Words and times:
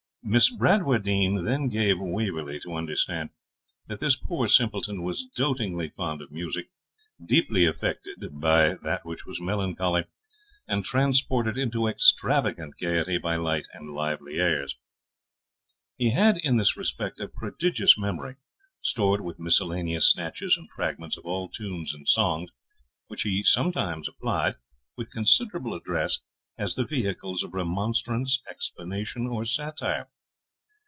Miss 0.23 0.51
Bradwardine 0.51 1.43
then 1.45 1.67
gave 1.67 1.99
Waverley 1.99 2.59
to 2.59 2.75
understand 2.75 3.31
that 3.87 3.99
this 3.99 4.15
poor 4.15 4.47
simpleton 4.47 5.01
was 5.01 5.25
dotingly 5.35 5.89
fond 5.89 6.21
of 6.21 6.31
music, 6.31 6.69
deeply 7.25 7.65
affected 7.65 8.19
by 8.39 8.75
that 8.75 9.03
which 9.03 9.25
was 9.25 9.41
melancholy, 9.41 10.05
and 10.67 10.85
transported 10.85 11.57
into 11.57 11.87
extravagant 11.87 12.75
gaiety 12.79 13.17
by 13.17 13.35
light 13.35 13.65
and 13.73 13.95
lively 13.95 14.39
airs. 14.39 14.75
He 15.97 16.11
had 16.11 16.37
in 16.37 16.55
this 16.57 16.77
respect 16.77 17.19
a 17.19 17.27
prodigious 17.27 17.97
memory, 17.97 18.35
stored 18.83 19.21
with 19.21 19.39
miscellaneous 19.39 20.11
snatches 20.11 20.55
and 20.55 20.69
fragments 20.69 21.17
of 21.17 21.25
all 21.25 21.49
tunes 21.49 21.95
and 21.95 22.07
songs, 22.07 22.51
which 23.07 23.23
he 23.23 23.41
sometimes 23.41 24.07
applied, 24.07 24.55
with 24.95 25.11
considerable 25.11 25.73
address, 25.73 26.19
as 26.57 26.75
the 26.75 26.83
vehicles 26.85 27.41
of 27.43 27.53
remonstrance, 27.55 28.39
explanation, 28.47 29.25
or 29.25 29.43
satire. 29.45 30.07